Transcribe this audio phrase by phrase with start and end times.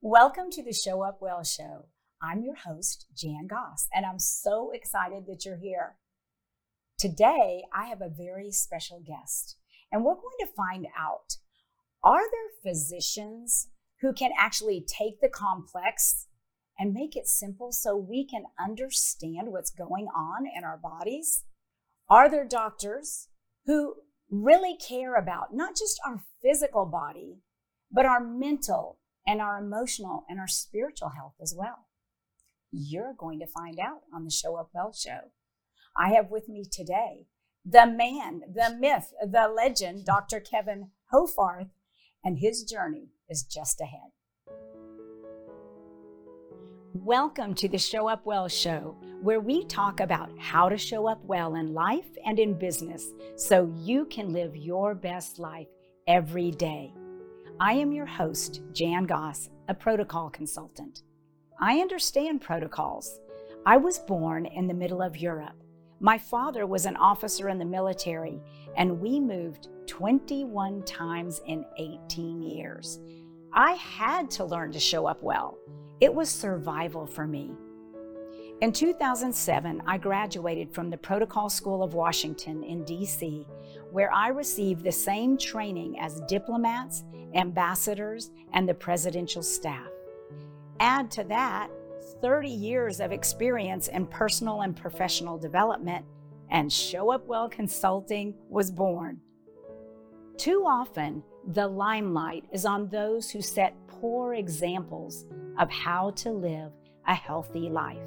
[0.00, 1.86] Welcome to the Show Up Well Show.
[2.22, 5.96] I'm your host, Jan Goss, and I'm so excited that you're here.
[7.00, 9.56] Today, I have a very special guest,
[9.90, 11.38] and we're going to find out
[12.04, 16.28] are there physicians who can actually take the complex
[16.78, 21.42] and make it simple so we can understand what's going on in our bodies?
[22.08, 23.26] Are there doctors
[23.66, 23.96] who
[24.30, 27.38] really care about not just our physical body,
[27.90, 28.97] but our mental
[29.28, 31.86] and our emotional and our spiritual health as well?
[32.72, 35.30] You're going to find out on the Show Up Well show.
[35.94, 37.26] I have with me today
[37.64, 40.40] the man, the myth, the legend, Dr.
[40.40, 41.68] Kevin Hoffarth,
[42.24, 44.10] and his journey is just ahead.
[46.94, 51.22] Welcome to the Show Up Well show, where we talk about how to show up
[51.24, 55.68] well in life and in business so you can live your best life
[56.06, 56.94] every day.
[57.60, 61.02] I am your host, Jan Goss, a protocol consultant.
[61.60, 63.18] I understand protocols.
[63.66, 65.60] I was born in the middle of Europe.
[65.98, 68.40] My father was an officer in the military,
[68.76, 73.00] and we moved 21 times in 18 years.
[73.52, 75.58] I had to learn to show up well.
[76.00, 77.50] It was survival for me.
[78.60, 83.46] In 2007, I graduated from the Protocol School of Washington in DC,
[83.90, 89.88] where I received the same training as diplomats, ambassadors, and the presidential staff.
[90.80, 91.70] Add to that
[92.20, 96.04] 30 years of experience in personal and professional development,
[96.50, 99.20] and Show Up Well Consulting was born.
[100.36, 101.22] Too often,
[101.52, 105.26] the limelight is on those who set poor examples
[105.58, 106.72] of how to live
[107.06, 107.98] a healthy life.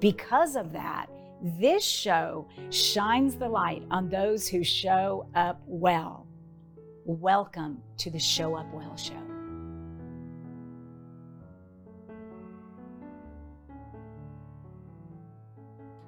[0.00, 1.06] Because of that,
[1.42, 6.26] this show shines the light on those who show up well.
[7.04, 9.14] Welcome to the Show Up Well Show.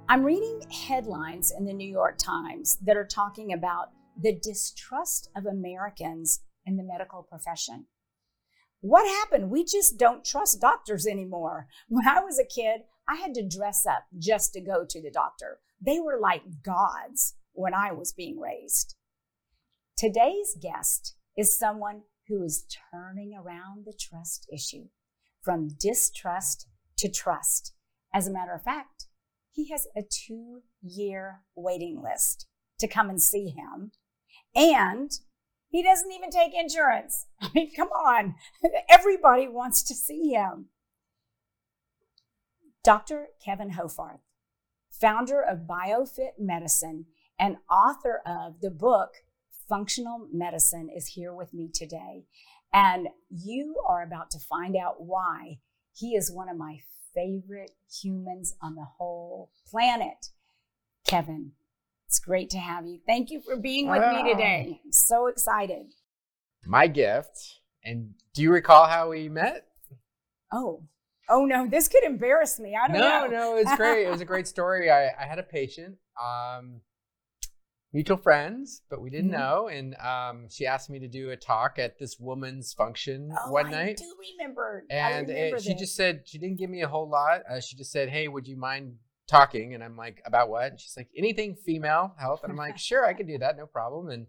[0.09, 3.89] I'm reading headlines in the New York Times that are talking about
[4.21, 7.87] the distrust of Americans in the medical profession.
[8.81, 9.51] What happened?
[9.51, 11.67] We just don't trust doctors anymore.
[11.89, 15.11] When I was a kid, I had to dress up just to go to the
[15.11, 15.61] doctor.
[15.81, 18.97] They were like gods when I was being raised.
[19.97, 24.89] Today's guest is someone who is turning around the trust issue
[25.43, 26.69] from distrust
[26.99, 27.73] to trust.
[28.15, 29.07] As a matter of fact,
[29.51, 32.47] he has a two year waiting list
[32.79, 33.93] to come and see him.
[34.55, 35.11] And
[35.71, 37.27] he doesn't even take insurance.
[37.41, 38.35] I mean, come on.
[38.89, 40.67] Everybody wants to see him.
[42.89, 43.27] Dr.
[43.45, 44.21] Kevin Hoffarth,
[44.91, 47.05] founder of BioFit Medicine
[47.39, 49.11] and author of the book
[49.69, 52.25] Functional Medicine, is here with me today.
[52.73, 55.59] And you are about to find out why
[55.95, 56.79] he is one of my
[57.15, 60.29] favorite humans on the whole planet.
[61.07, 61.53] Kevin,
[62.07, 63.01] it's great to have you.
[63.05, 64.81] Thank you for being with me today.
[64.83, 65.93] I'm so excited.
[66.65, 67.61] My gift.
[67.85, 69.67] And do you recall how we met?
[70.51, 70.85] Oh,
[71.29, 72.77] oh no, this could embarrass me.
[72.77, 73.27] I don't no, know.
[73.27, 74.07] No, no, it's great.
[74.07, 74.91] it was a great story.
[74.91, 76.81] I, I had a patient, um,
[77.93, 79.41] mutual friends, but we didn't mm-hmm.
[79.41, 79.69] know.
[79.69, 83.67] And um, she asked me to do a talk at this woman's function oh, one
[83.67, 84.01] I night.
[84.01, 84.85] I do remember.
[84.91, 87.43] And remember it, she just said, she didn't give me a whole lot.
[87.51, 88.97] Uh, she just said, hey, would you mind
[89.27, 90.71] talking and I'm like, about what?
[90.73, 92.41] And she's like, anything female health.
[92.43, 94.09] And I'm like, sure, I can do that, no problem.
[94.09, 94.27] And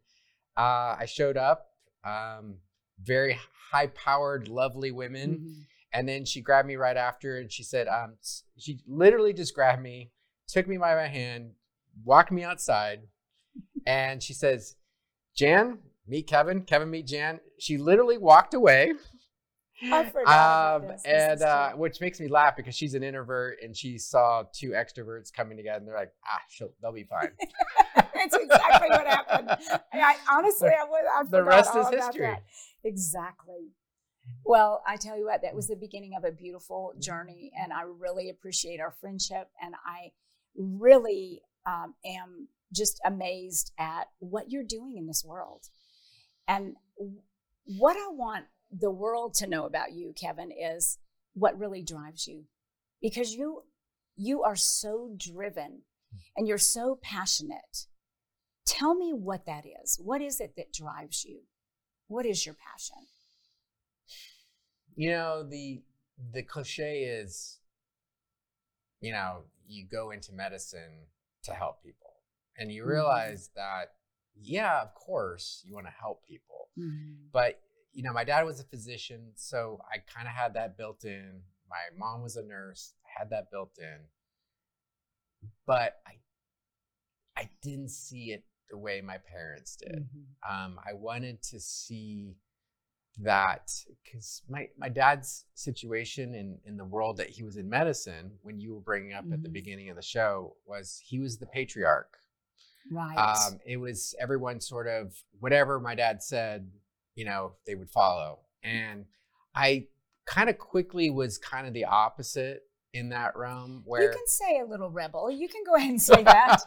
[0.57, 1.67] uh, I showed up,
[2.05, 2.55] um,
[3.01, 3.39] very
[3.71, 5.31] high powered, lovely women.
[5.31, 5.61] Mm-hmm.
[5.91, 8.15] And then she grabbed me right after and she said, um,
[8.57, 10.11] she literally just grabbed me,
[10.47, 11.51] took me by my hand,
[12.03, 13.01] walked me outside,
[13.87, 14.75] and she says,
[15.35, 16.61] Jan, meet Kevin.
[16.61, 17.39] Kevin, meet Jan.
[17.59, 18.93] She literally walked away.
[19.81, 20.81] I forgot.
[20.81, 21.03] Um, this.
[21.05, 25.31] and uh, which makes me laugh because she's an introvert and she saw two extroverts
[25.31, 27.31] coming together and they're like, ah, they'll be fine.
[27.95, 29.49] That's exactly what happened.
[29.93, 32.25] I, honestly, I, was, I the rest is history.
[32.25, 32.43] That.
[32.83, 33.69] Exactly.
[34.45, 35.69] Well, I tell you what, that was mm.
[35.69, 37.01] the beginning of a beautiful mm.
[37.01, 40.11] journey, and I really appreciate our friendship, and I
[40.55, 45.65] really um, am just amazed at what you're doing in this world.
[46.47, 46.75] And
[47.65, 50.97] what I want the world to know about you, Kevin, is
[51.33, 52.45] what really drives you.
[53.01, 53.63] Because you
[54.15, 55.81] you are so driven
[56.13, 56.19] mm.
[56.35, 57.87] and you're so passionate.
[58.65, 59.99] Tell me what that is.
[60.03, 61.41] What is it that drives you?
[62.07, 63.07] What is your passion?
[64.99, 65.81] You know, the
[66.33, 67.59] the cliche is
[68.99, 71.07] you know, you go into medicine
[71.43, 72.15] to help people.
[72.57, 72.91] And you mm-hmm.
[72.91, 73.59] realize mm-hmm.
[73.61, 73.91] that
[74.41, 76.67] yeah, of course, you want to help people.
[76.77, 77.13] Mm-hmm.
[77.31, 77.61] But
[77.93, 81.43] you know, my dad was a physician, so I kind of had that built in.
[81.69, 83.99] My mom was a nurse, I had that built in.
[85.65, 86.15] But I
[87.41, 90.09] I didn't see it the way my parents did.
[90.13, 90.25] Mhm.
[90.49, 92.35] Um, I wanted to see
[93.21, 93.71] that
[94.03, 98.59] because my, my dad's situation in, in the world that he was in medicine, when
[98.59, 99.53] you were bringing up at the Mhm.
[99.53, 102.17] beginning of the show, was he was the patriarch.
[102.91, 103.15] Right.
[103.15, 106.69] Um, it was everyone sort of whatever my dad said,
[107.15, 108.39] you know, they would follow.
[108.63, 109.05] And
[109.53, 109.87] I
[110.25, 112.63] kind of quickly was kind of the opposite
[112.93, 115.29] in that realm where you can say a little rebel.
[115.29, 116.63] You can go ahead and say that.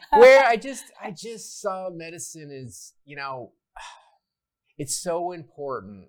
[0.12, 3.52] where I just I just saw medicine as, you know,
[4.78, 6.08] it's so important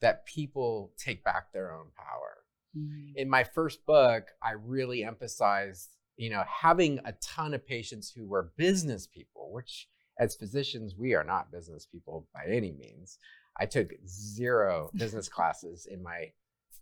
[0.00, 2.38] that people take back their own power.
[2.76, 3.12] Mm.
[3.16, 8.26] In my first book, I really emphasized, you know, having a ton of patients who
[8.26, 9.88] were business people, which
[10.18, 13.18] as physicians, we are not business people by any means.
[13.58, 16.32] I took zero business classes in my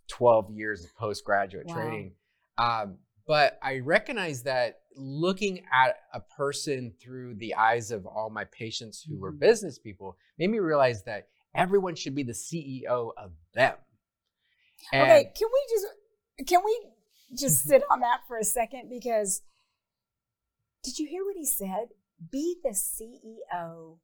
[0.09, 1.73] 12 years of postgraduate Wow.
[1.73, 2.11] training.
[2.57, 8.45] Um, but I recognize that looking at a person through the eyes of all my
[8.45, 9.39] patients who were Mhm.
[9.39, 13.77] business people made me realize that everyone should be the CEO of them.
[14.93, 15.87] okay, can we just
[16.47, 16.91] can we
[17.35, 19.41] just sit on that for a second because
[20.83, 21.89] did you hear what he said?
[22.29, 23.99] Be the CEO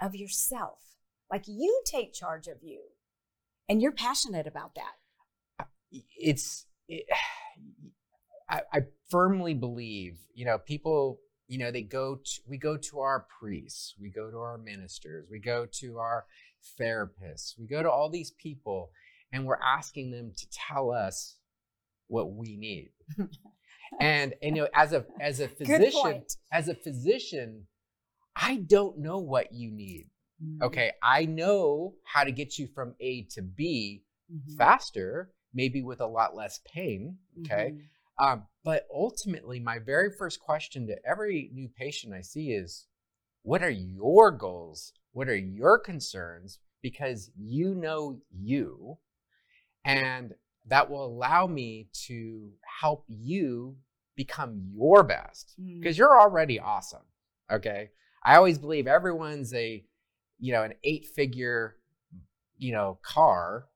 [0.00, 0.96] of yourself.
[1.30, 2.90] Like you take charge of you.
[3.68, 5.68] And you're passionate about that.
[5.90, 7.06] it's it,
[8.52, 11.18] I, I firmly believe you know people
[11.48, 15.26] you know they go to we go to our priests we go to our ministers
[15.30, 16.26] we go to our
[16.78, 18.90] therapists we go to all these people
[19.32, 21.36] and we're asking them to tell us
[22.08, 22.90] what we need
[24.00, 26.22] and, and you know as a as a physician
[26.52, 27.66] as a physician
[28.36, 30.08] i don't know what you need
[30.42, 30.60] Mm.
[30.62, 34.02] okay i know how to get you from a to b
[34.32, 34.56] Mhm.
[34.56, 37.18] faster, maybe with a lot less pain.
[37.40, 37.72] Okay.
[37.74, 37.82] Mhm.
[38.18, 42.86] Um, but ultimately, my very first question to every new patient I see is
[43.42, 44.92] what are your goals?
[45.12, 46.58] What are your concerns?
[46.82, 48.98] Because you know you,
[49.84, 50.34] and
[50.66, 52.50] that will allow me to
[52.80, 53.76] help you
[54.14, 55.80] become your best Mm.
[55.80, 57.02] because you're already awesome.
[57.50, 57.90] Okay.
[58.24, 59.84] I always believe everyone's a,
[60.38, 61.76] you know, an eight figure,
[62.58, 63.66] you know, car.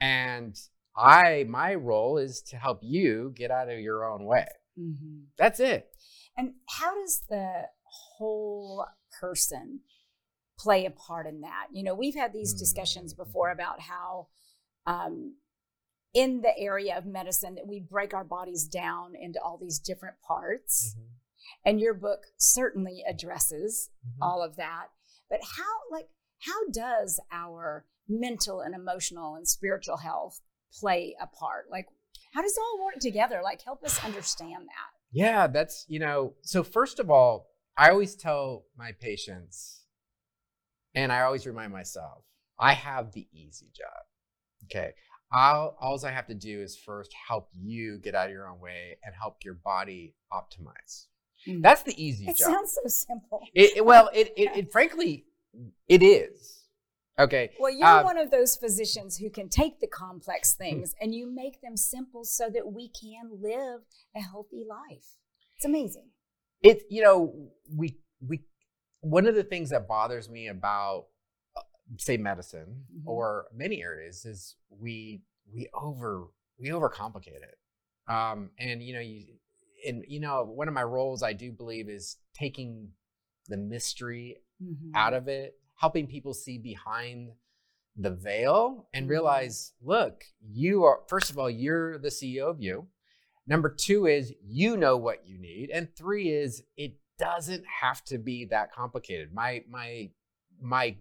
[0.00, 0.58] And
[0.96, 4.46] I, my role is to help you get out of your own way.
[4.78, 5.26] Mhm.
[5.38, 5.94] That's it.
[6.36, 8.86] And how does the whole
[9.20, 9.80] person
[10.58, 11.68] play a part in that?
[11.72, 13.52] You know, we've had these discussions before Mm.
[13.54, 14.28] about how,
[14.86, 15.36] um,
[16.14, 20.20] in the area of medicine, that we break our bodies down into all these different
[20.20, 20.96] parts.
[21.64, 24.18] And your book certainly addresses Mhm.
[24.20, 24.88] all of that.
[25.30, 26.10] But how, like,
[26.40, 30.40] how does our mental and emotional and spiritual health
[30.80, 31.66] play a part?
[31.70, 31.86] Like,
[32.34, 33.40] how does it all work together?
[33.42, 34.90] Like, help us understand that.
[35.12, 39.84] Yeah, that's, you know, so first of all, I always tell my patients,
[40.94, 42.24] and I always remind myself,
[42.58, 44.04] I have the easy job.
[44.64, 44.92] Okay.
[45.34, 48.60] All, alls I have to do is first help you get out of your own
[48.60, 51.06] way and help your body optimize.
[51.48, 51.62] Mm.
[51.62, 52.50] That's the easy It job.
[52.50, 53.40] It sounds so simple.
[53.54, 55.24] It, it- well, it, it, it frankly,
[55.88, 56.41] it is.
[57.18, 57.50] Okay.
[57.60, 61.26] Well, you're Uh, one of those physicians who can take the complex things and you
[61.26, 63.82] make them simple so that we can live
[64.16, 65.18] a healthy life.
[65.56, 66.08] It's amazing.
[66.62, 68.44] it you know we we
[69.00, 71.06] one of the things that bothers me about
[71.56, 71.60] uh,
[71.98, 73.02] say medicine Mhm.
[73.06, 76.28] or many areas is we we over
[76.58, 77.58] we overcomplicate it
[78.08, 79.34] um and you know you
[79.88, 82.92] and you know one of my roles i do believe is taking
[83.48, 84.94] the mystery Mm-hmm.
[84.94, 87.32] out of it helping people see behind
[87.96, 89.10] the veil and Mhm.
[89.10, 92.88] realize look you are first of all you're the ceo of you.
[93.46, 95.68] Number two is you know what you need.
[95.70, 99.34] And three is it doesn't have to be that complicated.
[99.34, 100.10] My my
[100.60, 100.96] my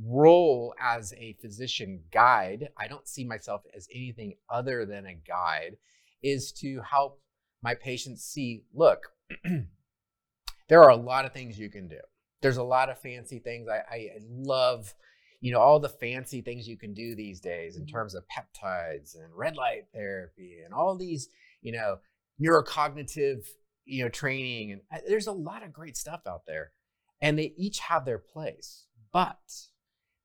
[0.00, 5.76] role as a physician guide i don't see myself as anything other than a guide
[6.22, 7.20] is to help
[7.62, 9.12] my patients see look
[10.68, 11.98] there are a lot of things you can do
[12.40, 14.94] there's a lot of fancy things i, I love
[15.40, 17.90] you know all the fancy things you can do these days in Mhm.
[17.92, 21.28] terms of peptides and red light therapy and all these
[21.62, 21.98] you know
[22.40, 23.44] neurocognitive
[23.84, 26.72] you know training and uh, there's a lot of great stuff out there
[27.20, 29.38] and they each have their place but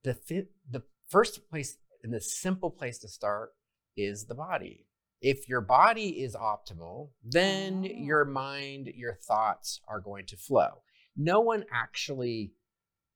[0.03, 3.51] the fi- the first place and the simple place to start
[3.96, 4.86] is the body
[5.22, 7.88] if your body is optimal then Oh.
[7.88, 10.82] your mind your thoughts are going to flow
[11.15, 12.51] no one actually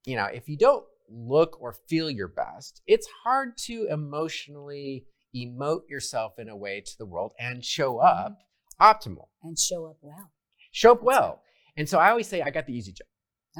[0.06, 5.88] you know if you don't look or feel your best, it's hard to emotionally emote
[5.90, 8.34] yourself in a way to the world and show Mm-hmm.
[8.34, 8.38] up
[8.80, 10.32] optimal, And show up well.
[10.72, 11.42] show up That's well.
[11.78, 13.08] And so I always say I got the easy job.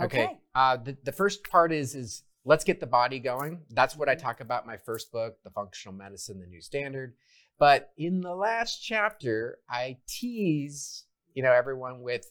[0.06, 0.24] Okay.
[0.26, 0.40] Okay.
[0.54, 3.64] Uh, the, the first part is is let's get the body going.
[3.72, 4.20] That's what I Mhm.
[4.22, 7.16] talk about in my first book, The Functional Medicine, the New Standard.
[7.60, 12.26] But in the last chapter, I tease, you know, everyone with,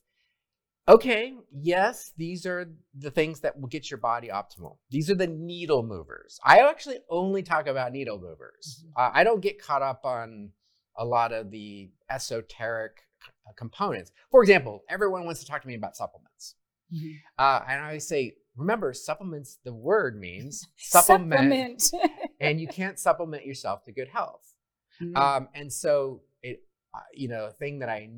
[0.89, 4.79] okay, yes, these are the things that will get your body optimal.
[4.91, 6.39] These are the needle movers.
[6.45, 8.85] I actually only talk about needle movers.
[8.87, 8.93] Mhm.
[8.97, 10.53] Uh, I don't get caught up on
[10.97, 13.03] a lot of the esoteric
[13.47, 14.13] uh, components.
[14.31, 16.55] For example, everyone wants to talk to me about supplements.
[16.93, 17.17] Mhm.
[17.39, 22.31] Uh, and I always say, remember, supplements, the word means supplement, Supplement.
[22.41, 24.55] and you can't supplement yourself to good health.
[25.01, 25.17] Mhm.
[25.17, 26.65] Um, and so, it,
[26.95, 28.09] uh, you know, a thing that I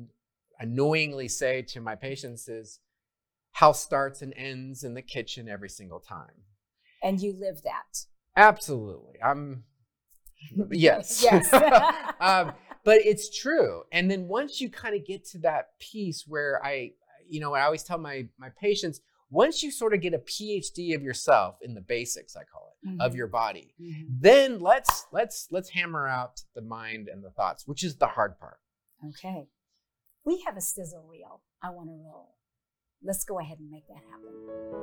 [0.59, 2.79] annoyingly say to my patients is,
[3.51, 6.43] health starts and ends in the kitchen every single time.
[7.03, 8.05] and you live that.
[8.35, 9.15] Absolutely.
[9.23, 9.63] I'm,
[10.71, 11.21] yes.
[11.23, 11.51] Yes.
[12.19, 13.83] um, but it's true.
[13.91, 16.91] And then once you kind of get to that piece where I,
[17.27, 20.95] you know, I always tell my my patients, once you sort of get a PhD
[20.95, 23.17] of yourself in the basics, I call it, of Mhm.
[23.17, 24.05] your body, Mhm.
[24.21, 28.39] then let's let's let's hammer out the mind and the thoughts, which is the hard
[28.39, 28.59] part.
[29.09, 29.47] Okay.
[30.25, 31.41] We have a sizzle reel.
[31.63, 32.35] I want to roll.
[33.03, 34.79] Let's go ahead and make that happen.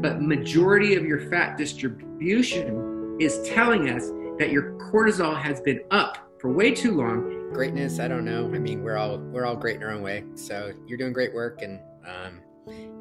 [0.00, 6.16] but majority of your fat distribution is telling us that your cortisol has been up
[6.40, 7.52] for way too long.
[7.52, 8.46] Greatness i don't know.
[8.46, 10.24] I mean we're all we're all great in our own way.
[10.36, 12.40] So you're doing great work and um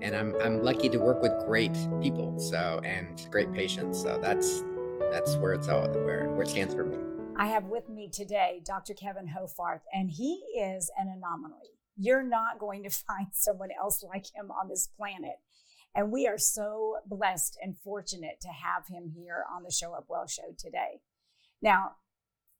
[0.02, 4.02] and i'm i'm lucky to work with great people so and great patients.
[4.02, 4.64] So that's
[5.12, 6.98] that's where it's all where where it stands for me
[7.40, 8.94] I have with me today Dr.
[8.94, 11.70] Kevin Hoffarth, and he is an anomaly.
[11.96, 15.38] You're not going to find someone else like him on this planet.
[15.96, 20.06] And we are so blessed and fortunate to have him here on the Show Up
[20.10, 21.00] Well show today.
[21.62, 21.94] Now,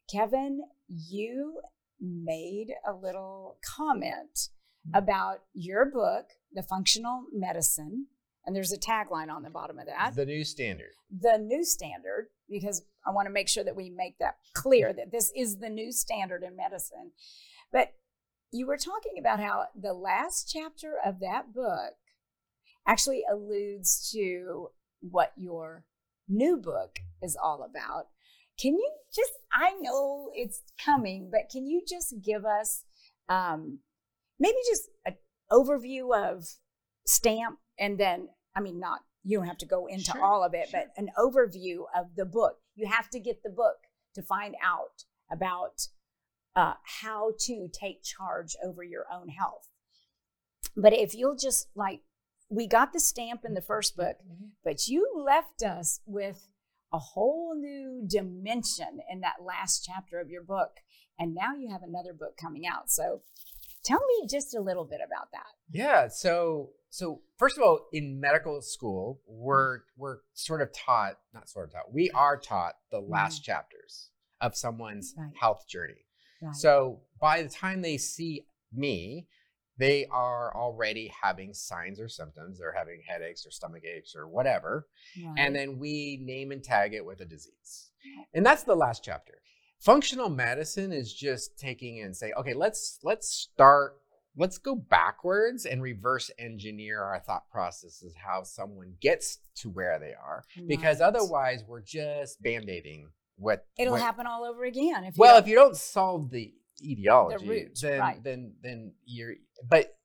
[0.10, 1.60] Kevin, you
[2.00, 4.98] made a little comment mm-hmm.
[4.98, 8.08] about your book, The Functional Medicine,
[8.46, 10.94] and there's a tagline on the bottom of that The new standard.
[11.12, 15.12] the new standard because I want to make sure that we make that clear that
[15.12, 17.12] this is the new standard in medicine.
[17.72, 17.94] But
[18.52, 21.94] you were talking about how the last chapter of that book
[22.88, 24.70] actually alludes to
[25.02, 25.86] what your
[26.28, 28.08] new book is all about.
[28.60, 32.84] Can you just, I know it's coming, but can you just give us
[33.30, 33.80] um,
[34.40, 35.16] maybe just an
[35.52, 36.46] overview of
[37.06, 40.54] STAMP and then, I mean, not, you don't have to go into Sure, all of
[40.56, 40.82] it, sure.
[40.82, 42.58] but an overview of the book.
[42.76, 43.78] You have to get the book
[44.16, 45.88] to find out about
[46.56, 49.68] uh, how to take charge over your own health.
[50.76, 52.02] But if you'll just like,
[52.50, 54.18] we got the stamp in the first book,
[54.64, 56.48] but you left us with
[56.92, 60.72] a whole new dimension in that last chapter of your book.
[61.20, 62.90] And now you have another book coming out.
[62.90, 63.22] So
[63.86, 65.46] tell me just a little bit about that.
[65.72, 66.08] Yeah.
[66.08, 70.02] So so first of all, in medical school, we're mm-hmm.
[70.02, 74.56] we're sort of taught, not sort of taught, we are taught the last chapters of
[74.56, 75.32] someone's Right.
[75.40, 76.06] health journey.
[76.42, 76.56] Right.
[76.56, 79.28] So by the time they see me,
[79.78, 82.60] they are already having signs or symptoms.
[82.60, 84.88] They're having headaches or stomach aches or whatever.
[85.24, 85.36] Right.
[85.38, 87.92] And then we name and tag it with a disease.
[88.34, 89.36] And that's the last chapter.
[89.80, 93.98] Functional medicine is just taking and saying, okay, let's let's start,
[94.40, 100.14] let's go backwards and reverse engineer our thought processes, how someone gets to where they
[100.14, 100.44] are.
[100.68, 105.04] Because otherwise we're just band-aiding what it'll what- happen all over again.
[105.04, 108.24] If you well, if you don't solve the etiology, root, then right.
[108.24, 109.34] then then you're.
[109.70, 109.98] But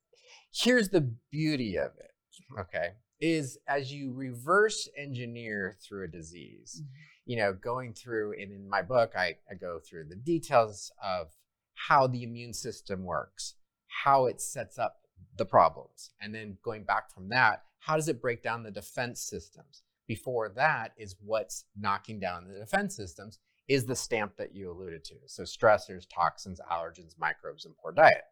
[0.53, 2.11] here's the beauty of it.
[2.59, 6.89] Okay, is as you reverse engineer through a disease, Mhm.
[7.27, 11.29] you know, going through and in my book, I, I go through the details of
[11.75, 13.55] how the immune system works,
[14.03, 14.97] how it sets up
[15.37, 19.21] the problems, and then going back from that, how does it break down the defense
[19.21, 19.83] systems?
[20.07, 25.05] Before that is what's knocking down the defense systems is the stamp that you alluded
[25.05, 25.15] to.
[25.27, 28.23] So stressors, toxins, allergens, microbes, and poor diet.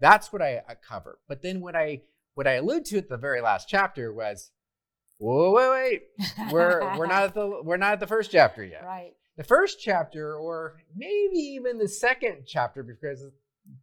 [0.00, 1.18] That's what I, I cover.
[1.28, 2.02] But then what I
[2.34, 4.52] what I allude to at the very last chapter was,
[5.18, 6.02] whoa, wait, wait,
[6.52, 8.84] we're we're not at the we're not at the first chapter yet.
[8.84, 9.14] right.
[9.36, 13.24] The first chapter, or maybe even the second chapter, because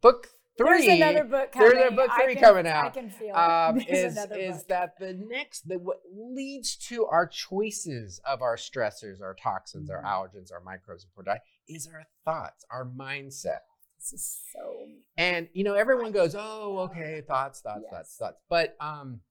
[0.01, 1.87] book three There's another book there's coming.
[1.87, 3.37] a book I three can- coming I out, can feel it.
[3.37, 8.55] um, There's is is that the next that what leads to our choices of our
[8.55, 10.05] stressors, our toxins, our Mhm.
[10.05, 13.59] allergens, our microbes, and poor diet is our thoughts, our mindset.
[13.97, 18.17] This is so And you know, everyone goes, "Oh, okay, thoughts, thoughts, thoughts, Yes.
[18.17, 19.21] thoughts." But um,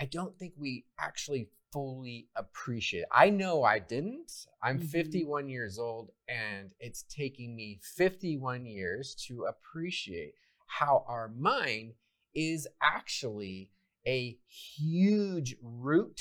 [0.00, 3.04] I don't think we actually fully appreciate.
[3.10, 4.46] I know I didn't.
[4.62, 4.86] I'm Mhm.
[4.90, 10.34] 51 years old and it's taking me 51 years to appreciate
[10.78, 11.92] how our mind
[12.34, 13.70] is actually
[14.06, 16.20] a huge root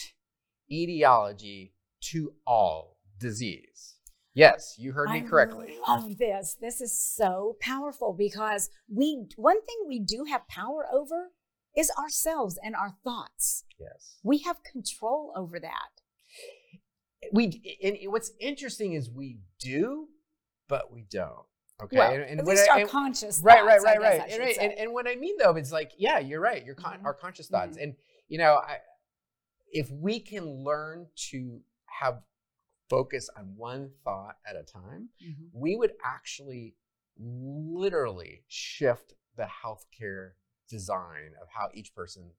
[0.71, 3.95] etiology to all disease.
[4.33, 5.75] Yes, you heard me I correctly.
[5.87, 6.55] love this.
[6.59, 11.31] This is so powerful because we one thing we do have power over
[11.75, 13.65] is ourselves and our thoughts.
[13.79, 14.19] Yes.
[14.23, 15.89] We have control over that.
[17.33, 20.07] We and what's interesting is we do,
[20.67, 21.45] but we don't.
[21.83, 21.97] Okay.
[21.97, 24.39] Well, and, and at least I- our and- conscious right, right, thoughts, right, right, and,
[24.39, 24.57] right.
[24.59, 26.63] And, and what I mean though, it's like, yeah, you're right.
[26.65, 27.05] Your con- Mhm.
[27.05, 27.95] our conscious thoughts, and
[28.27, 28.77] you know, I,
[29.71, 31.61] if we can learn to
[31.99, 32.21] have
[32.89, 35.49] focus on one thought at a time, Mhm.
[35.53, 36.75] we would actually
[37.17, 40.31] literally shift the healthcare
[40.69, 42.33] design of how each person's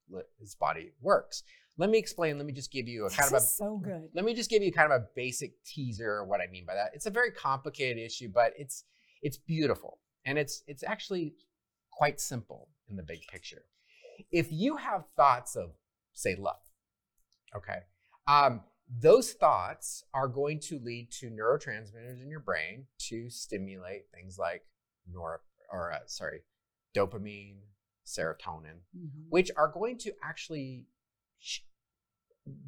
[0.59, 1.43] body works.
[1.79, 2.37] Let me explain.
[2.37, 4.11] Let me just give you a kind This of a is so good.
[4.15, 6.75] let me just give you kind of a basic teaser of what I mean by
[6.75, 6.91] that.
[6.95, 8.85] It's a very complicated issue, but it's
[9.23, 11.35] it's beautiful and it's it's actually
[11.91, 13.65] quite simple in the big picture.
[14.31, 15.71] If you have thoughts of
[16.13, 16.61] say love,
[17.57, 17.81] okay,
[18.27, 24.39] um, those thoughts are going to lead to neurotransmitters in your brain to stimulate things
[24.39, 24.65] like
[25.11, 26.41] nor or uh, sorry,
[26.95, 27.61] dopamine,
[28.07, 29.29] serotonin, Mhm.
[29.31, 30.87] which are going to actually
[31.39, 31.61] sh-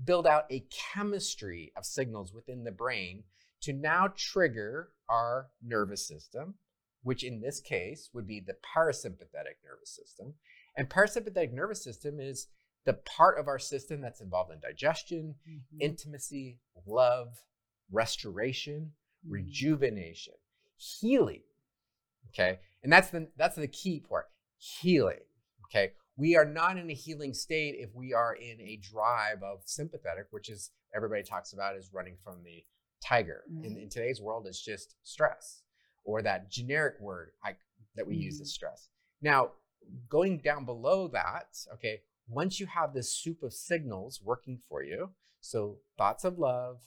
[0.04, 3.24] build out a chemistry of signals within the brain
[3.64, 6.54] to now trigger our nervous system,
[7.02, 10.34] which in this case would be the parasympathetic nervous system.
[10.76, 12.48] And parasympathetic nervous system is
[12.84, 15.80] the part of our system that's involved in digestion, Mhm.
[15.80, 17.42] intimacy, love,
[17.90, 18.94] restoration,
[19.24, 19.30] Mhm.
[19.32, 20.34] rejuvenation,
[20.76, 21.44] healing.
[22.28, 22.60] Okay.
[22.82, 24.30] And that's the that's the key part.
[24.56, 25.24] Healing.
[25.66, 25.94] Okay.
[26.16, 30.26] We are not in a healing state if we are in a drive of sympathetic,
[30.30, 32.64] which is everybody talks about is running from the
[33.04, 33.44] tiger.
[33.62, 33.82] In, Right.
[33.82, 35.62] in today's world, it's just stress
[36.04, 37.56] or that generic word I,
[37.94, 38.42] that we use Mhm.
[38.42, 38.88] is stress.
[39.20, 39.52] Now,
[40.08, 45.14] going down below that, okay, once you have this soup of signals working for you,
[45.40, 46.80] so thoughts of love,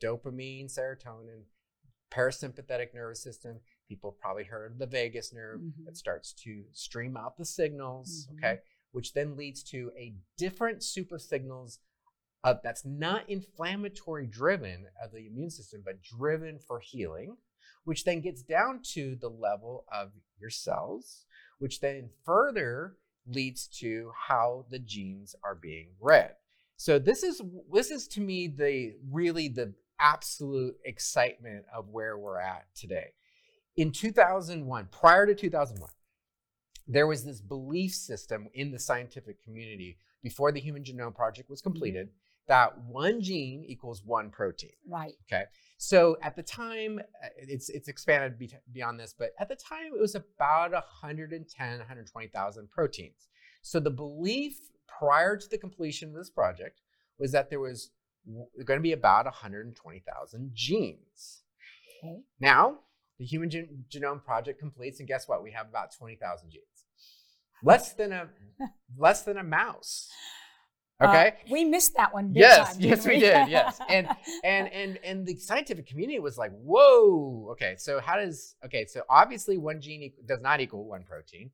[0.00, 1.44] dopamine, serotonin,
[2.10, 3.60] parasympathetic nervous system.
[3.88, 5.84] People probably heard the vagus nerve Mhm.
[5.84, 8.60] that starts to stream out the signals, okay,
[8.92, 11.78] which then leads to a different soup of signals
[12.44, 17.36] uh, that's not inflammatory driven of the immune system, but driven for healing,
[17.84, 21.24] which then gets down to the level of your cells,
[21.58, 22.96] which then further
[23.26, 26.34] leads to how the genes are being read.
[26.76, 32.40] So this is this is to me the really the absolute excitement of where we're
[32.40, 33.08] at today.
[33.76, 35.90] In 2001, prior to 2001,
[36.86, 41.60] there was this belief system in the scientific community before the Human Genome Project was
[41.60, 42.10] completed
[42.48, 44.72] that one gene equals one protein.
[44.88, 45.14] Right.
[45.30, 45.44] Okay.
[45.76, 49.92] So at the time, uh, it's it's expanded be- beyond this, but at the time
[49.94, 53.28] it was about 110, 120,000 proteins.
[53.62, 54.58] So the belief
[54.98, 56.80] prior to the completion of this project
[57.18, 57.90] was that there was
[58.64, 61.42] going to be about 120,000 genes.
[62.02, 62.18] Okay.
[62.40, 62.78] Now
[63.18, 65.42] the Human Gen- Genome Project completes, and guess what?
[65.42, 66.64] We have about 20,000 genes,
[67.62, 68.28] less than a
[68.96, 70.08] less than a mouse.
[71.00, 71.34] Uh, Okay.
[71.50, 72.28] we missed that one.
[72.32, 73.80] Big Yes, time, yes, didn't we did, yes.
[73.88, 74.08] And-
[74.44, 79.02] and and and the scientific community was like whoa okay so how does okay so
[79.08, 81.50] obviously one gene does not equal one protein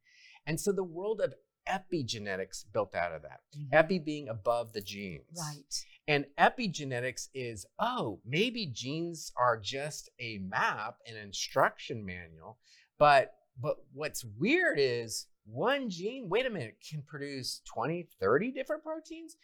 [0.46, 1.34] and so the world of
[1.68, 3.68] epigenetics built out of that Mhm.
[3.72, 5.84] epi being above the genes right.
[6.08, 12.58] and epigenetics is oh maybe genes are just a map an instruction manual
[12.98, 18.82] but but what's weird is one gene wait a minute can produce 20 30 different
[18.82, 19.36] proteins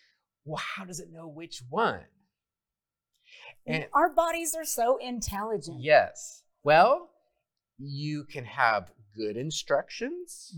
[0.44, 2.00] well how does it know which one
[3.66, 5.80] and our bodies are so intelligent.
[5.80, 6.42] Yes.
[6.64, 7.10] Well,
[7.78, 10.54] you can have good instructions,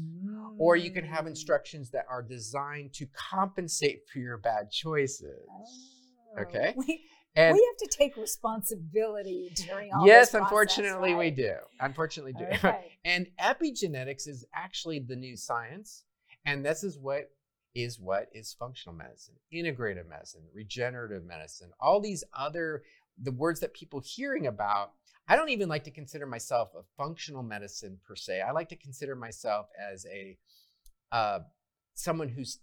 [0.59, 1.29] or you can have Mm.
[1.29, 5.47] instructions that are designed to compensate for your bad choices.
[5.51, 6.43] Oh.
[6.43, 6.75] Okay.
[6.77, 11.55] We, And we have to take responsibility during all yes, this process, unfortunately, we do.
[11.81, 12.45] Unfortunately, do.
[12.53, 12.99] Okay.
[13.05, 16.05] and epigenetics is actually the new science,
[16.45, 17.31] and this is what
[17.75, 22.83] is what is functional medicine, integrative medicine, regenerative medicine, all these other
[23.21, 24.92] the words that people hearing about.
[25.29, 28.42] I don't even like to consider myself a functional medicine per se.
[28.42, 30.37] I like to consider myself as a
[31.12, 31.40] uh,
[31.95, 32.59] someone who's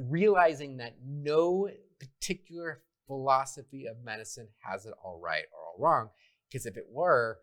[0.00, 6.10] realizing that no particular philosophy of medicine has it all right or all wrong.
[6.48, 7.38] Because if it were,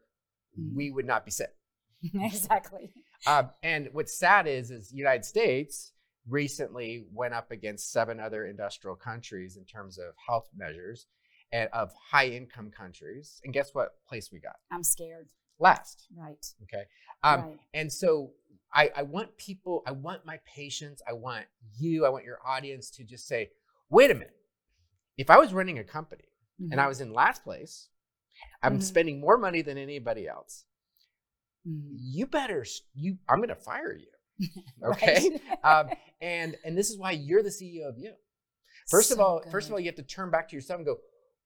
[0.59, 0.75] Mhm.
[0.75, 1.55] we would not be sick.
[2.13, 2.93] exactly.
[3.25, 5.93] Um, and what's sad is, is the United States,
[6.27, 11.07] recently went up against seven other industrial countries in terms of health measures
[11.51, 13.41] and of high income countries.
[13.43, 14.55] And guess what place we got?
[14.71, 15.29] I'm scared.
[15.59, 16.07] Last.
[16.15, 16.45] Right.
[16.63, 16.83] Okay.
[17.23, 17.59] Um, right.
[17.73, 18.31] And so
[18.73, 21.45] I, I want people, I want my patients, I want
[21.77, 23.51] you, I want your audience to just say,
[23.89, 24.35] wait a minute.
[25.17, 26.25] If I was running a company
[26.71, 26.87] and I Mhm.
[26.89, 27.89] was in last place,
[28.61, 28.83] I'm Mhm.
[28.83, 30.65] spending more money than anybody else.
[31.67, 31.89] Mhm.
[31.99, 34.11] You better, you, I'm going to fire you.
[34.83, 35.39] Okay.
[35.63, 38.13] um, and and this is why you're the CEO of you.
[38.89, 40.85] First of So all, first of all, you have to turn back to yourself and
[40.85, 40.97] go,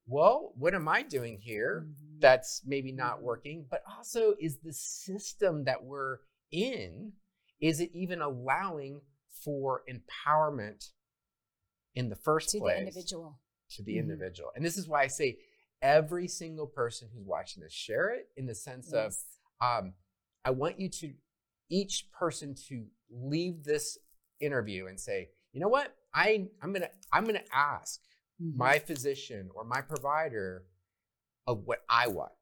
[0.07, 2.19] well, what am I doing here Mhm.
[2.21, 3.23] that's maybe not Mhm.
[3.23, 3.67] working?
[3.69, 6.19] But also, is the system that we're
[6.51, 7.13] in,
[7.59, 9.01] is it even allowing
[9.43, 10.91] for empowerment
[11.93, 13.39] in the first to place the individual.
[13.71, 13.99] To the Mhm.
[13.99, 14.51] individual?
[14.55, 15.39] And this is why I say
[15.81, 19.15] every single person who's watching this share it in the sense of
[19.61, 19.93] um,
[20.45, 21.13] I want you to
[21.69, 23.97] each person to leave this
[24.39, 28.01] interview and say, you know what, I I'm gonna I'm gonna ask
[28.41, 28.55] Mhm.
[28.55, 30.65] my physician or my provider
[31.45, 32.33] of what I want.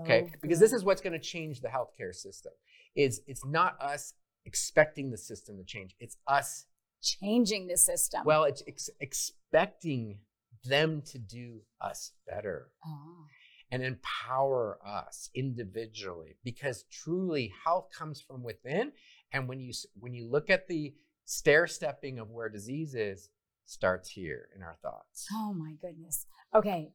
[0.00, 2.52] Okay, So because this is what's going to change the healthcare system.
[2.96, 5.94] Is it's not us expecting the system to change.
[6.00, 6.66] It's us.
[7.00, 8.22] changing the system.
[8.24, 10.18] Well, it's ex- expecting
[10.64, 12.70] them to do us better.
[12.84, 13.26] Oh.
[13.70, 18.92] and empower us individually because truly health comes from within
[19.32, 23.30] and when you when you look at the stair stepping of where disease is
[23.64, 26.26] starts here in our thoughts Oh my goodness.
[26.54, 26.92] Okay.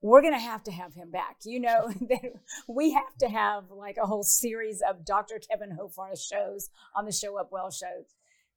[0.00, 1.36] We're going to have to have him back.
[1.44, 1.92] You know,
[2.68, 5.40] we have to have like a whole series of Dr.
[5.48, 8.06] Kevin Hoffarth shows on the Show Up Well shows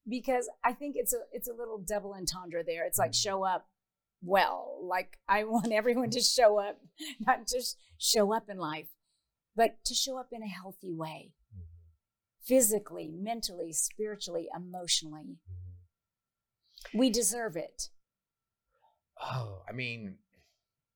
[0.07, 2.85] because I think it's a it's a little double entendre there.
[2.85, 3.21] It's like Mhm.
[3.21, 3.67] show up
[4.21, 4.79] well.
[4.83, 6.79] Like I want everyone to show up,
[7.19, 8.89] not just show up in life,
[9.55, 11.33] but to show up in a healthy way.
[12.43, 15.39] Physically, mentally, spiritually, emotionally.
[16.93, 17.89] We deserve it.
[19.21, 20.17] oh i mean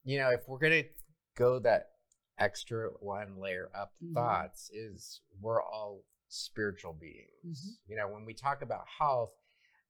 [0.04, 0.90] you know if we're going to
[1.38, 1.92] go that
[2.38, 4.14] extra one layer up Mhm.
[4.14, 7.90] thoughts is we're all spiritual beings Mhm.
[7.90, 9.34] you know when we talk about health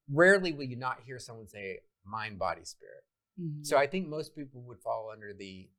[0.07, 3.03] rarely will you not hear someone say mind body spirit
[3.63, 5.69] So I think most people would fall under the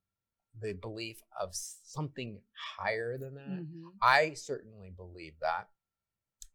[0.60, 3.62] the belief of something higher than that.
[3.62, 3.96] Mhm.
[4.02, 5.70] I certainly believe that.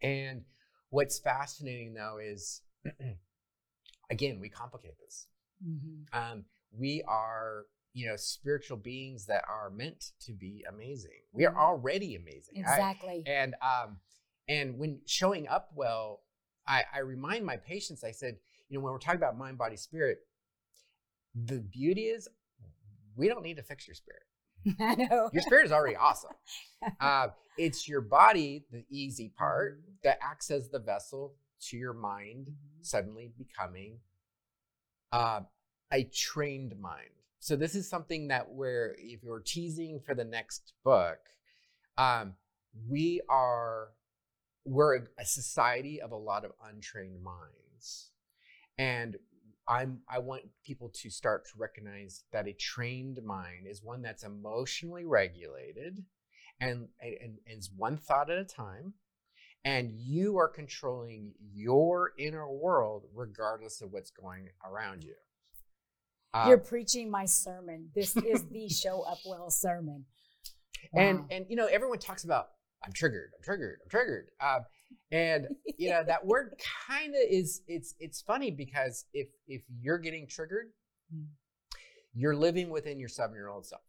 [0.02, 0.46] And
[0.90, 2.62] what's fascinating though is
[4.10, 5.28] again, we complicate this.
[5.64, 6.06] Mhm.
[6.14, 7.66] Um, we are,
[7.96, 11.22] you know, spiritual beings that are meant to be amazing.
[11.32, 11.58] We are Mhm.
[11.58, 12.58] already amazing.
[12.58, 13.24] I- Exactly.
[13.26, 14.02] and um,
[14.50, 16.22] and when showing up well,
[16.68, 19.78] I, I remind my patients, I said, you know, when we're talking about mind, body,
[19.78, 20.20] spirit,
[21.34, 22.28] the beauty is
[23.16, 24.24] we don't need to fix your spirit.
[24.80, 25.30] I know.
[25.32, 26.32] Your spirit is already awesome.
[27.00, 30.02] Uh, it's your body, the easy part, Mhm.
[30.04, 32.86] that acts as the vessel to your mind Mhm.
[32.86, 34.02] suddenly becoming
[35.12, 35.42] uh,
[35.92, 37.10] a trained mind.
[37.46, 41.20] So this is something that where if you're teasing for the next book,
[41.96, 42.34] um,
[42.90, 43.90] we are
[44.66, 48.10] we're a, a society of a lot of untrained minds,
[48.80, 49.18] and
[49.68, 54.24] I'm I want people to start to recognize that a trained mind is one that's
[54.24, 56.04] emotionally regulated,
[56.60, 58.96] and and, and is one thought at a time
[59.64, 65.16] and you are controlling your inner world regardless of what's going around you.
[66.36, 67.90] Uh, You're preaching my sermon.
[67.96, 70.06] This is the Show Up Well sermon.
[70.94, 71.28] and Wow.
[71.32, 72.50] and you know everyone talks about
[72.86, 74.60] I'm triggered, I'm triggered, I'm triggered, um,
[75.12, 76.56] and you know that word
[76.90, 80.68] kind of is it's it's funny because if if you're getting triggered,
[81.14, 81.28] Mm.
[82.16, 83.84] you're living within your seven year old self.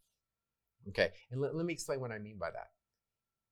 [0.89, 2.67] Okay, and let, let me explain what I mean by that.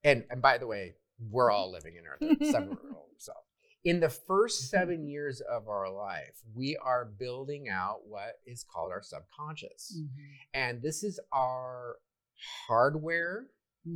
[0.04, 0.94] And and by the way,
[1.32, 2.18] we're all living in our
[2.52, 3.44] seven year old self.
[3.86, 8.92] In the first seven years of our life, we are building out what is called
[8.92, 10.10] our subconscious, Mhm.
[10.56, 11.98] and this is our
[12.68, 13.46] hardware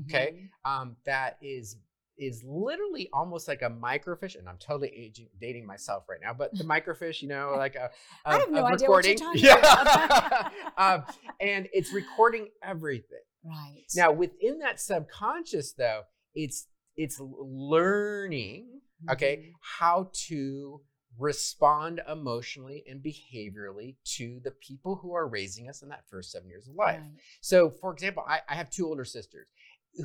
[0.06, 0.50] Okay.
[0.66, 0.70] Mhm.
[0.70, 1.78] um, that is
[2.22, 6.52] is literally almost like a microfiche, and I'm totally aging, dating myself right now, but
[6.54, 7.92] the microfiche, you know, like a, a,
[8.26, 11.06] I have no a idea what you're recording, talking yeah, um,
[11.40, 13.22] and it's recording everything.
[13.42, 13.86] Right.
[13.96, 16.04] Now, within that subconscious, though,
[16.36, 19.54] it's it's learning, okay, Mhm.
[19.62, 20.82] how to
[21.18, 26.50] respond emotionally and behaviorally to the people who are raising us in that first seven
[26.50, 27.00] years of life.
[27.00, 27.20] Right.
[27.42, 29.48] So, for example, I, I have two older sisters.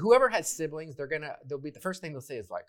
[0.00, 2.66] Whoever has siblings, they're gonna they'll be the first thing they'll say is like,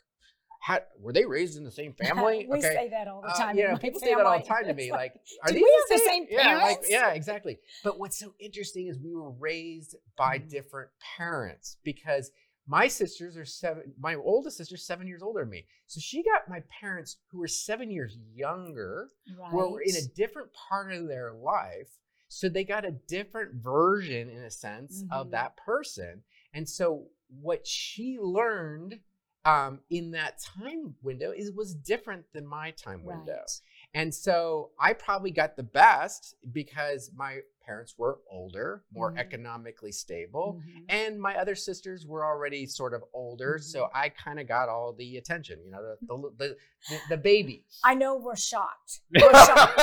[0.61, 3.55] "How were they raised in the same family?" we say that all the Uh, time.
[3.55, 4.83] know, my people say that all the time to me.
[4.83, 7.57] It's Like, are "Do these we have the same Yeah, like, yeah, exactly.
[7.83, 10.49] But what's so interesting is we were raised by Mhm.
[10.49, 12.31] different parents because
[12.67, 13.93] my sisters are seven.
[13.99, 17.47] My oldest sister's seven years older than me, so she got my parents who were
[17.47, 19.53] seven years younger, Right.
[19.53, 21.89] were in a different part of their life.
[22.27, 25.31] So they got a different version, in a sense, of Mhm.
[25.31, 26.23] that person.
[26.53, 28.99] And so what she learned
[29.45, 33.33] um, in that time window is was different than my time window.
[33.33, 33.61] Right.
[33.93, 39.17] And so I probably got the best because my parents were older, more Mhm.
[39.19, 40.85] economically stable, Mhm.
[40.89, 43.57] and my other sisters were already sort of older.
[43.57, 43.97] So Mm-hmm.
[43.97, 46.57] I kind of got all the attention, you know, the the the,
[46.89, 47.65] the, the baby.
[47.83, 48.99] I know we're shocked.
[49.13, 49.79] We're shocked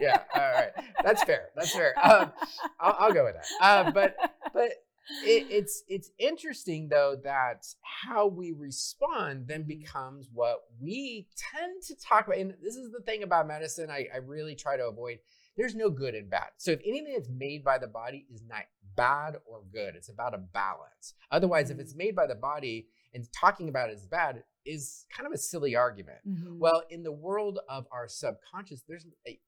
[0.00, 0.70] yeah, all right,
[1.02, 1.50] that's fair.
[1.56, 1.94] That's fair.
[2.02, 2.32] Um,
[2.80, 3.46] I'll, I'll go with that.
[3.60, 4.16] Uh, but
[4.52, 4.70] but
[5.24, 9.68] it, it's it's interesting though that how we respond then mm-hmm.
[9.68, 12.38] becomes what we tend to talk about.
[12.38, 13.90] And this is the thing about medicine.
[13.90, 15.18] I, I really try to avoid.
[15.56, 16.48] There's no good and bad.
[16.56, 18.64] So if anything that's made by the body is not
[18.96, 21.14] bad or good, it's about a balance.
[21.30, 21.98] Otherwise, if it's mm-hmm.
[21.98, 25.76] made by the body and talking about it as bad is kind of a silly
[25.76, 26.18] argument.
[26.26, 26.58] Mhm.
[26.58, 29.38] Well, in the world of our subconscious, there's a,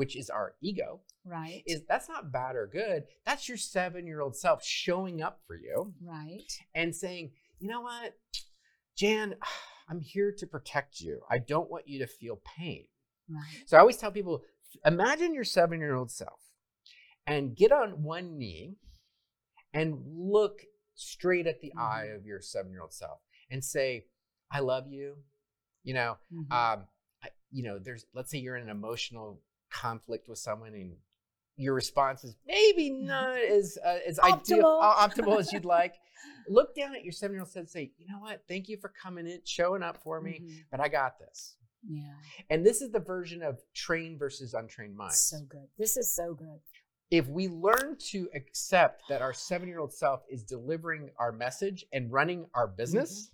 [0.00, 1.62] which is our ego, right.
[1.66, 3.04] is that's not bad or good.
[3.26, 6.50] That's your seven year old self showing up for you right.
[6.74, 8.14] and saying, you know what,
[8.96, 9.34] Jan,
[9.90, 11.20] I'm here to protect you.
[11.30, 12.86] I don't want you to feel pain.
[13.28, 13.44] Right.
[13.66, 14.42] So I always tell people
[14.86, 16.40] imagine your seven year old self
[17.26, 18.76] and get on one knee
[19.74, 20.60] and look
[20.94, 22.16] straight at the eye Mhm.
[22.16, 24.06] of your seven year old self and say,
[24.50, 25.16] I love you.
[25.82, 26.50] You know, Mhm.
[26.52, 26.88] um,
[27.22, 30.96] I, you know, there's, let's say you're in an emotional conflict with someone and
[31.56, 34.82] your response is maybe not as uh, as ideal, Optimal.
[34.82, 35.94] uh, optimal as you'd like.
[36.48, 38.42] Look down at your seven year old self and say, you know what?
[38.48, 40.64] Thank you for coming in, showing up for me, Mhm.
[40.70, 41.56] but I got this.
[41.86, 42.12] Yeah.
[42.50, 45.66] And this is the version of trained versus untrained mind So good.
[45.78, 46.60] This is so good.
[47.10, 51.84] if we learn to accept that our seven year old self is delivering our message
[51.92, 53.30] and running our business,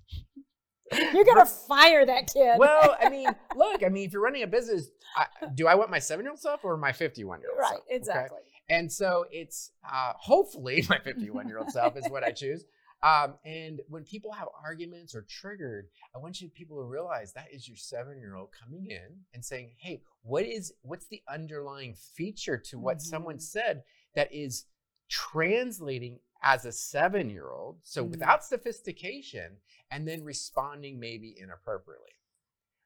[0.93, 2.59] You're gonna fire that kid.
[2.59, 5.91] well, I mean, look, I mean, if you're running a business, I, do I want
[5.91, 7.69] my seven year old self or my 51 year old right.
[7.71, 7.83] self?
[7.87, 7.97] Okay?
[7.97, 8.39] Exactly.
[8.69, 12.65] And so it's uh, hopefully my 51 year old self is what I choose.
[13.03, 17.47] Um, and when people have arguments or triggered, I want you people to realize that
[17.53, 21.95] is your seven year old coming in and saying, "Hey, what is what's the underlying
[21.95, 23.43] feature to what someone Mhm.
[23.43, 23.83] said
[24.15, 24.65] that is
[25.09, 27.81] translating as a seven year old?
[27.83, 28.11] So Mhm.
[28.11, 32.13] without sophistication, and then responding maybe inappropriately."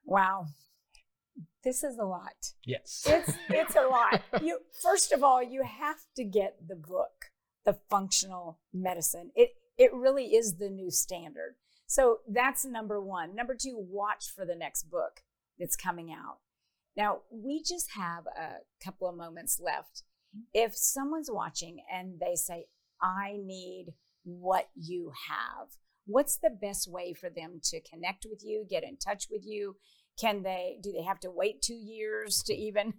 [0.03, 0.47] Wow.
[1.63, 2.53] This is a lot.
[2.65, 3.05] Yes.
[3.07, 4.21] It's it's a lot.
[4.41, 7.31] You first of all, you have to get the book,
[7.65, 9.31] The Functional Medicine.
[9.35, 11.55] It it really is the new standard.
[11.87, 13.35] So that's number 1.
[13.35, 15.23] Number 2, watch for the next book
[15.57, 16.39] that's coming out.
[16.95, 20.03] Now, we just have a couple of moments left.
[20.53, 22.67] If someone's watching and they say,
[23.01, 25.69] "I need what you have,"
[26.05, 29.77] what's the best way for them to connect with you, get in touch with you?
[30.19, 32.93] Can they do they have to wait 2 years to even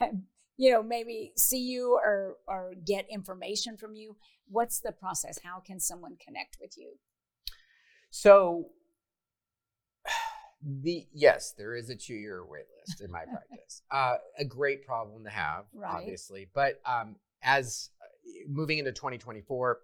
[0.56, 4.16] you know, maybe see you or or get information from you?
[4.48, 5.40] What's the process?
[5.44, 6.98] How can someone connect with you?
[8.10, 8.70] So
[10.62, 13.82] the yes, there is a two-year wait list in my practice.
[13.90, 15.92] Uh, a great problem to have, Right.
[15.94, 16.48] obviously.
[16.54, 17.90] But um, as
[18.48, 19.78] moving into 2024,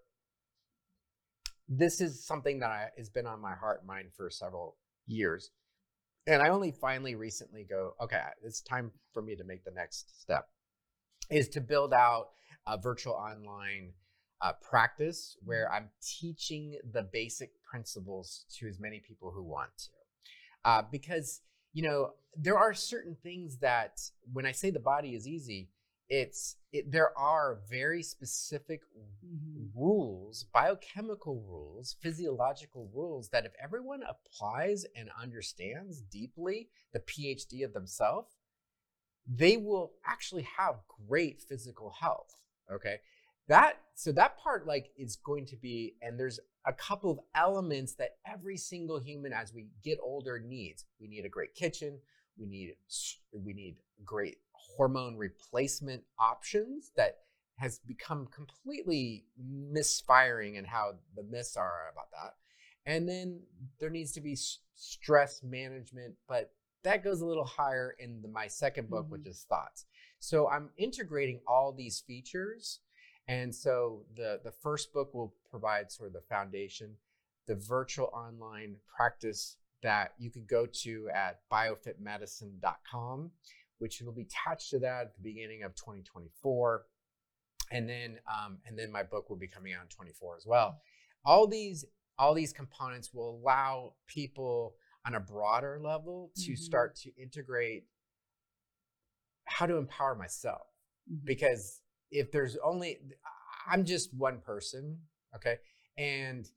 [1.69, 4.77] this is something that I, has been on my heart and mind for several
[5.07, 5.51] years,
[6.27, 10.21] and I only finally recently go, okay, it's time for me to make the next
[10.21, 10.49] step,
[11.31, 12.29] is to build out
[12.67, 13.93] a virtual online
[14.41, 19.91] uh, practice where I'm teaching the basic principles to as many people who want to.
[20.65, 21.41] Uh, because,
[21.73, 24.01] you know, there are certain things that
[24.33, 25.71] when I say the body is easy,
[26.13, 28.83] it's it, there are very specific
[29.25, 29.65] mm-hmm.
[29.75, 37.73] rules, biochemical rules, physiological rules that if everyone applies and understands deeply the PhD of
[37.73, 38.37] themselves,
[39.27, 42.37] they will actually have great physical health.
[42.71, 42.97] Okay.
[43.49, 47.95] That so that part like is going to be, and there's a couple of elements
[47.95, 50.85] that every single human as we get older needs.
[51.01, 52.01] We need a great kitchen.
[52.39, 52.75] We need
[53.33, 54.37] we need great
[54.77, 57.19] hormone replacement options that
[57.59, 62.35] has become completely misfiring and how the myths are about that.
[62.87, 63.41] And then
[63.79, 68.29] there needs to be s- stress management, but that goes a little higher in the,
[68.29, 69.31] my second book, which mm-hmm.
[69.31, 69.87] is thoughts.
[70.19, 72.81] So I'm integrating all these features.
[73.29, 76.97] And so the, the first book will provide sort of the foundation,
[77.47, 83.31] the virtual online practice that you can go to at biofitmedicine.com,
[83.83, 86.85] which will be attached to that at the beginning of 2024
[87.73, 90.81] and then um, and then my book will be coming out in 24 as well
[91.25, 91.85] all these
[92.17, 96.59] all these components will allow people on a broader level to Mhm.
[96.59, 97.89] start to integrate
[99.47, 100.69] how to empower myself
[101.11, 101.25] Mhm.
[101.25, 103.01] because if there's only
[103.67, 105.01] i'm just one person
[105.35, 105.57] okay
[105.99, 106.51] and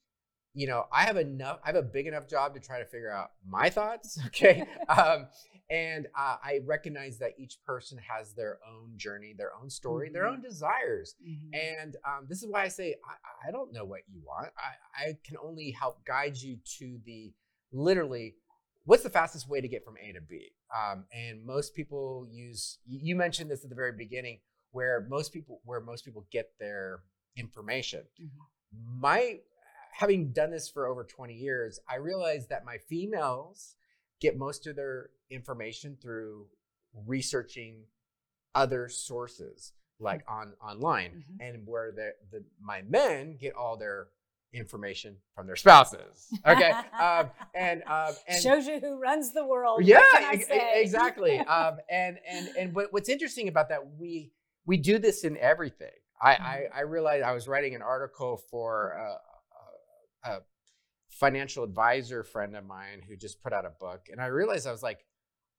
[0.58, 3.12] you know i have enough i have a big enough job to try to figure
[3.12, 5.28] out my thoughts okay um,
[5.70, 10.24] and uh, i recognize that each person has their own journey their own story their
[10.24, 10.34] Mhm.
[10.34, 11.50] own desires Mhm.
[11.54, 14.52] and um, this is why I say I, I don't know what you want.
[14.58, 17.34] I, I can only help guide you to the
[17.72, 18.36] literally
[18.86, 20.52] what's the fastest way to get from A to B.
[20.76, 22.78] Um, and most people use.
[22.88, 24.40] You mentioned this at the very beginning,
[24.72, 27.00] where most people where most people get their
[27.38, 28.04] information.
[28.20, 28.30] Mhm.
[29.00, 29.40] My
[30.00, 33.76] having done this for over 20 years, I realized that my females
[34.20, 36.48] get most of their information through
[37.06, 37.84] researching
[38.54, 41.38] other sources like on online Mhm.
[41.48, 44.08] and where the, the my men get all their
[44.54, 49.86] information from their spouses okay um, and um, and Shows you who runs the world.
[49.86, 50.82] Yeah can I say?
[50.82, 54.32] exactly um, and and and what, what's interesting about that we
[54.66, 56.46] we do this in everything i Mm-hmm.
[56.46, 58.94] i, I realized i was writing an article for
[60.26, 60.38] a,
[61.10, 64.72] financial advisor friend of mine who just put out a book and i realized i
[64.72, 65.06] was like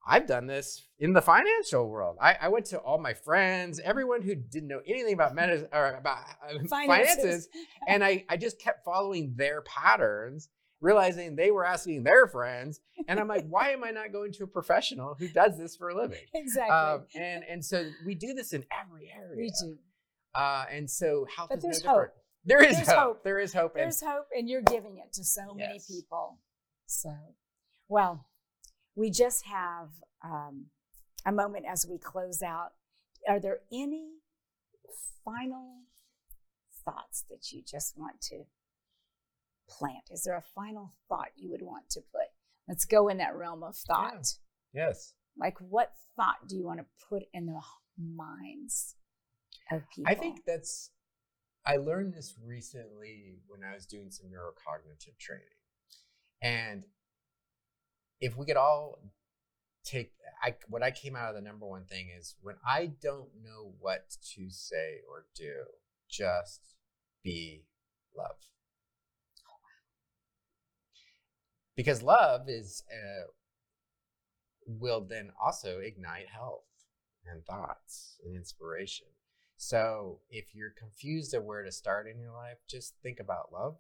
[0.07, 2.17] I've done this in the financial world.
[2.21, 5.95] I, I went to all my friends, everyone who didn't know anything about medicine or
[5.95, 7.49] about uh, finances,
[7.89, 10.49] and I, I just kept following their patterns,
[10.81, 14.45] realizing they were asking their friends, and I'm like, why am I not going to
[14.45, 16.21] a professional who does this for a living?
[16.35, 16.71] exactly.
[16.71, 19.37] Um, and and so we do this in every area.
[19.37, 19.77] we do.
[20.37, 21.87] Uh, and so health But is no different.
[21.87, 22.11] hope.
[22.47, 22.97] There is hope.
[22.97, 23.25] hope.
[23.25, 23.75] There is hope.
[23.75, 26.39] And There's hope, and you're giving it to so many people.
[26.87, 27.13] So,
[27.89, 28.27] well,
[28.95, 29.89] we just have
[30.25, 30.67] um,
[31.27, 32.73] a moment as we close out.
[33.29, 34.11] Are there any
[35.25, 35.83] final
[36.85, 38.45] thoughts that you just want to
[39.69, 40.05] plant?
[40.13, 42.29] Is there a final thought you would want to put?
[42.69, 44.35] Let's go in that realm of thought.
[44.73, 45.15] yes.
[45.37, 47.61] Like, what thought do you want to put in the
[48.01, 48.95] minds
[49.71, 50.11] of people?
[50.11, 50.91] I think that's
[51.67, 55.45] I learned this recently when I was doing some neurocognitive training.
[56.41, 56.85] And
[58.21, 59.01] if we could all
[59.85, 63.31] take I what I came out of the number one thing is when I don't
[63.43, 65.65] know what to say or do,
[66.09, 66.61] just
[67.23, 67.65] be
[68.17, 68.37] love.
[71.75, 73.27] Because love is uh,
[74.67, 76.65] will then also ignite health
[77.27, 79.09] and thoughts and inspiration.
[79.57, 83.77] So if you're confused of where to start in your life, just think about love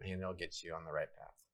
[0.00, 1.44] and it'll get you on the right path.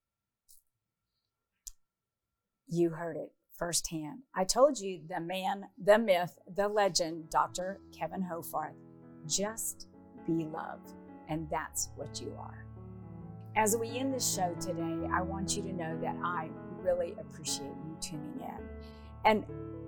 [2.67, 4.21] You heard it firsthand.
[4.35, 7.81] I told you the man, the myth, the legend, Dr.
[7.97, 8.75] Kevin Hoffarth.
[9.27, 9.89] Just
[10.27, 10.81] be love,
[11.29, 12.67] and that's what you are.
[13.57, 16.49] As we end the show today, I want you to know that I
[16.81, 18.69] really appreciate you tuning in.
[19.25, 19.45] And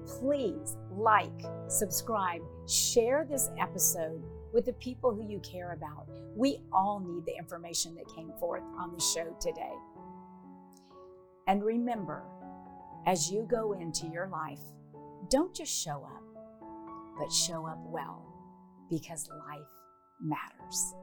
[0.07, 6.09] please like, subscribe, share this episode with the people who you care about.
[6.35, 9.75] We all need the information that came forth on the show today.
[11.47, 12.23] And remember,
[13.07, 14.61] as you go into your life,
[15.29, 16.23] don't just show up,
[17.19, 18.25] but show up well
[18.89, 19.61] because life
[20.21, 20.95] matters.